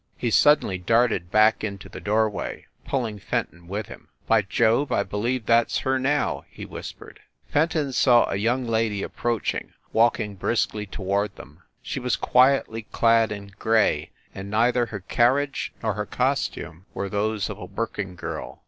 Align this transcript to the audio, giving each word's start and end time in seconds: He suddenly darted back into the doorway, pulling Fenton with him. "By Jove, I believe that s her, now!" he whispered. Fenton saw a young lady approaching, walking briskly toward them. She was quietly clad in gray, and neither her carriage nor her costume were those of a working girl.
He 0.17 0.31
suddenly 0.31 0.79
darted 0.79 1.29
back 1.29 1.63
into 1.63 1.87
the 1.87 1.99
doorway, 1.99 2.65
pulling 2.87 3.19
Fenton 3.19 3.67
with 3.67 3.85
him. 3.85 4.07
"By 4.25 4.41
Jove, 4.41 4.91
I 4.91 5.03
believe 5.03 5.45
that 5.45 5.65
s 5.67 5.77
her, 5.77 5.99
now!" 5.99 6.43
he 6.49 6.65
whispered. 6.65 7.19
Fenton 7.51 7.91
saw 7.91 8.27
a 8.27 8.37
young 8.37 8.65
lady 8.65 9.03
approaching, 9.03 9.73
walking 9.93 10.33
briskly 10.37 10.87
toward 10.87 11.35
them. 11.35 11.61
She 11.83 11.99
was 11.99 12.15
quietly 12.15 12.87
clad 12.91 13.31
in 13.31 13.51
gray, 13.59 14.09
and 14.33 14.49
neither 14.49 14.87
her 14.87 15.01
carriage 15.01 15.71
nor 15.83 15.93
her 15.93 16.07
costume 16.07 16.87
were 16.95 17.07
those 17.07 17.47
of 17.47 17.59
a 17.59 17.65
working 17.65 18.15
girl. 18.15 18.59